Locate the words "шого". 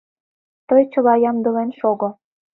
1.79-2.09